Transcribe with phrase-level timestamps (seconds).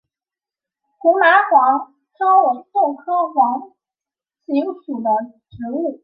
[0.97, 3.71] 胡麻黄耆为豆科黄
[4.47, 5.11] 芪属的
[5.51, 5.99] 植物。